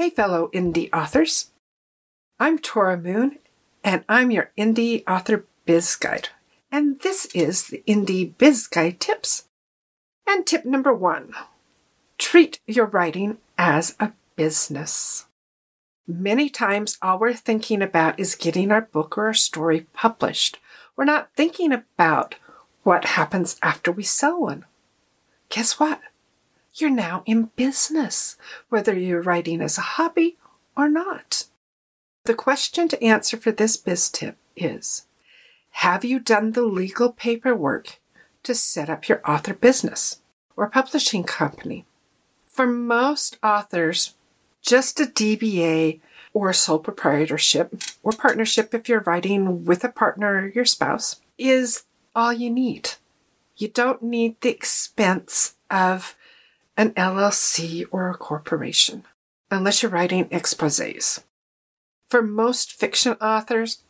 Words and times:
Hey, 0.00 0.08
fellow 0.08 0.48
indie 0.54 0.88
authors. 0.94 1.50
I'm 2.38 2.58
Tora 2.58 2.96
Moon, 2.96 3.38
and 3.84 4.02
I'm 4.08 4.30
your 4.30 4.50
Indie 4.56 5.06
Author 5.06 5.44
Biz 5.66 5.96
Guide. 5.96 6.30
And 6.72 6.98
this 7.00 7.26
is 7.34 7.66
the 7.66 7.82
Indie 7.86 8.32
Biz 8.38 8.66
Guide 8.66 8.98
tips. 8.98 9.44
And 10.26 10.46
tip 10.46 10.64
number 10.64 10.94
one 10.94 11.34
treat 12.16 12.60
your 12.66 12.86
writing 12.86 13.36
as 13.58 13.94
a 14.00 14.12
business. 14.36 15.26
Many 16.08 16.48
times, 16.48 16.96
all 17.02 17.18
we're 17.18 17.34
thinking 17.34 17.82
about 17.82 18.18
is 18.18 18.36
getting 18.36 18.72
our 18.72 18.80
book 18.80 19.18
or 19.18 19.26
our 19.26 19.34
story 19.34 19.86
published. 19.92 20.58
We're 20.96 21.04
not 21.04 21.28
thinking 21.36 21.72
about 21.74 22.36
what 22.84 23.04
happens 23.04 23.58
after 23.62 23.92
we 23.92 24.04
sell 24.04 24.40
one. 24.40 24.64
Guess 25.50 25.78
what? 25.78 26.00
You're 26.74 26.90
now 26.90 27.22
in 27.26 27.50
business, 27.56 28.36
whether 28.68 28.96
you're 28.96 29.22
writing 29.22 29.60
as 29.60 29.76
a 29.76 29.82
hobby 29.82 30.38
or 30.76 30.88
not. 30.88 31.44
The 32.24 32.34
question 32.34 32.88
to 32.88 33.02
answer 33.02 33.36
for 33.36 33.50
this 33.50 33.76
biz 33.76 34.08
tip 34.08 34.36
is 34.56 35.06
Have 35.70 36.04
you 36.04 36.20
done 36.20 36.52
the 36.52 36.62
legal 36.62 37.12
paperwork 37.12 37.98
to 38.42 38.54
set 38.54 38.88
up 38.88 39.08
your 39.08 39.20
author 39.28 39.54
business 39.54 40.20
or 40.56 40.68
publishing 40.68 41.24
company? 41.24 41.86
For 42.46 42.66
most 42.66 43.38
authors, 43.42 44.14
just 44.62 45.00
a 45.00 45.04
DBA 45.04 46.00
or 46.32 46.52
sole 46.52 46.78
proprietorship 46.78 47.74
or 48.02 48.12
partnership 48.12 48.74
if 48.74 48.88
you're 48.88 49.00
writing 49.00 49.64
with 49.64 49.82
a 49.82 49.88
partner 49.88 50.42
or 50.44 50.48
your 50.48 50.64
spouse 50.64 51.20
is 51.38 51.84
all 52.14 52.32
you 52.32 52.50
need. 52.50 52.90
You 53.56 53.68
don't 53.68 54.02
need 54.02 54.40
the 54.40 54.50
expense 54.50 55.54
of 55.70 56.16
an 56.80 56.92
LLC 56.92 57.84
or 57.90 58.08
a 58.08 58.14
corporation, 58.14 59.04
unless 59.50 59.82
you're 59.82 59.92
writing 59.92 60.24
exposés. 60.30 61.22
For 62.08 62.22
most 62.22 62.72
fiction 62.72 63.18
authors, 63.20 63.82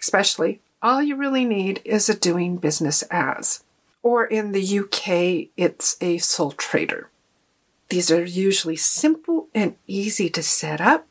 especially, 0.00 0.62
all 0.80 1.02
you 1.02 1.14
really 1.14 1.44
need 1.44 1.82
is 1.84 2.08
a 2.08 2.18
doing 2.18 2.56
business 2.56 3.02
as. 3.10 3.64
Or 4.02 4.24
in 4.24 4.52
the 4.52 4.78
UK, 4.78 5.50
it's 5.58 5.98
a 6.00 6.16
sole 6.16 6.52
trader. 6.52 7.10
These 7.90 8.10
are 8.10 8.24
usually 8.24 8.76
simple 8.76 9.48
and 9.54 9.76
easy 9.86 10.30
to 10.30 10.42
set 10.42 10.80
up. 10.80 11.06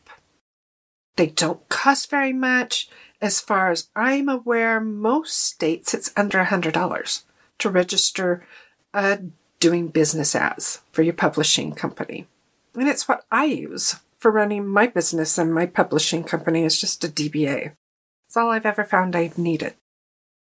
They 1.17 1.27
don't 1.27 1.69
cost 1.69 2.09
very 2.09 2.33
much. 2.33 2.89
As 3.21 3.39
far 3.39 3.69
as 3.69 3.89
I'm 3.95 4.27
aware, 4.27 4.80
most 4.80 5.38
states 5.38 5.93
it's 5.93 6.11
under 6.17 6.43
$100 6.43 7.23
to 7.59 7.69
register 7.69 8.43
a 8.91 9.19
doing 9.59 9.88
business 9.88 10.36
as 10.36 10.81
for 10.91 11.02
your 11.02 11.13
publishing 11.13 11.73
company. 11.73 12.27
And 12.75 12.88
it's 12.88 13.08
what 13.08 13.25
I 13.31 13.45
use 13.45 13.95
for 14.17 14.31
running 14.31 14.67
my 14.67 14.88
business 14.88 15.38
and 15.38 15.53
my 15.53 15.66
publishing 15.66 16.23
company 16.23 16.64
is 16.64 16.80
just 16.80 17.03
a 17.03 17.08
DBA. 17.08 17.73
It's 18.27 18.38
all 18.38 18.49
I've 18.49 18.66
ever 18.66 18.83
found 18.83 19.16
I've 19.16 19.38
needed. 19.38 19.75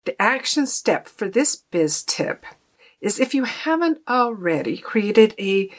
The 0.05 0.21
action 0.21 0.67
step 0.67 1.09
for 1.09 1.29
this 1.29 1.57
biz 1.71 2.03
tip 2.03 2.47
is 3.01 3.21
if 3.21 3.35
you 3.35 3.45
haven't 3.45 3.99
already 4.09 4.79
created 4.79 5.35
a 5.39 5.71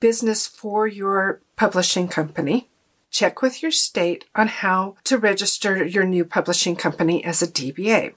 business 0.00 0.46
for 0.46 0.86
your 0.86 1.40
publishing 1.56 2.08
company, 2.08 2.68
check 3.10 3.42
with 3.42 3.62
your 3.62 3.70
state 3.70 4.24
on 4.34 4.48
how 4.48 4.96
to 5.04 5.18
register 5.18 5.84
your 5.84 6.04
new 6.04 6.24
publishing 6.24 6.74
company 6.74 7.24
as 7.24 7.42
a 7.42 7.46
DBA. 7.46 8.14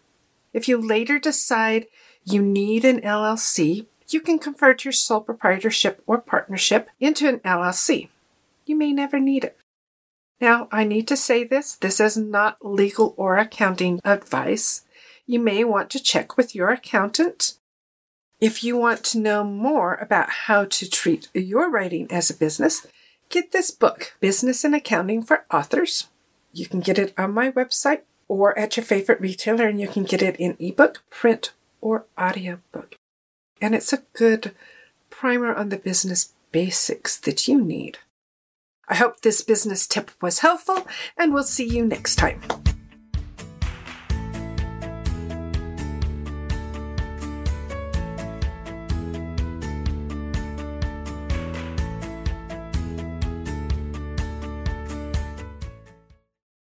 If 0.53 0.67
you 0.67 0.79
later 0.79 1.19
decide 1.19 1.87
you 2.23 2.41
need 2.41 2.85
an 2.85 3.01
LLC, 3.01 3.87
you 4.15 4.21
can 4.21 4.39
convert 4.39 4.85
your 4.85 4.93
sole 4.93 5.19
proprietorship 5.19 6.01
or 6.07 6.19
partnership 6.19 6.89
into 7.01 7.27
an 7.27 7.39
LLC. 7.39 8.07
You 8.65 8.77
may 8.77 8.93
never 8.93 9.19
need 9.19 9.43
it. 9.43 9.57
Now, 10.39 10.69
I 10.71 10.85
need 10.85 11.05
to 11.09 11.17
say 11.17 11.43
this 11.43 11.75
this 11.75 11.99
is 11.99 12.15
not 12.15 12.65
legal 12.65 13.13
or 13.17 13.37
accounting 13.37 13.99
advice. 14.05 14.85
You 15.27 15.39
may 15.39 15.65
want 15.65 15.89
to 15.91 15.99
check 16.01 16.37
with 16.37 16.55
your 16.55 16.69
accountant. 16.69 17.55
If 18.39 18.63
you 18.63 18.77
want 18.77 19.03
to 19.05 19.19
know 19.19 19.43
more 19.43 19.95
about 19.95 20.29
how 20.47 20.63
to 20.63 20.89
treat 20.89 21.27
your 21.33 21.69
writing 21.69 22.07
as 22.09 22.29
a 22.29 22.37
business, 22.37 22.87
get 23.29 23.51
this 23.51 23.71
book, 23.71 24.13
Business 24.21 24.63
and 24.63 24.73
Accounting 24.73 25.23
for 25.23 25.45
Authors. 25.51 26.07
You 26.53 26.67
can 26.67 26.79
get 26.79 26.97
it 26.97 27.13
on 27.17 27.33
my 27.33 27.51
website 27.51 28.01
or 28.29 28.57
at 28.57 28.77
your 28.77 28.85
favorite 28.85 29.19
retailer, 29.19 29.67
and 29.67 29.79
you 29.81 29.89
can 29.89 30.03
get 30.03 30.21
it 30.21 30.37
in 30.37 30.55
ebook, 30.59 31.03
print, 31.09 31.51
or 31.81 32.05
audiobook 32.17 32.95
and 33.65 33.73
it's 33.73 33.91
a 33.91 34.03
good 34.13 34.53
primer 35.09 35.51
on 35.51 35.69
the 35.69 35.77
business 35.77 36.33
basics 36.51 37.17
that 37.17 37.47
you 37.47 37.59
need. 37.59 37.97
I 38.87 38.93
hope 38.93 39.21
this 39.21 39.41
business 39.41 39.87
tip 39.87 40.11
was 40.21 40.39
helpful, 40.39 40.87
and 41.17 41.33
we'll 41.33 41.41
see 41.41 41.67
you 41.67 41.83
next 41.83 42.17
time. 42.17 42.41